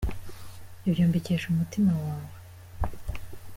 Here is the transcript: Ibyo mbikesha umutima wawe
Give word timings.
Ibyo 0.87 1.03
mbikesha 1.09 1.45
umutima 1.49 1.91
wawe 2.03 2.33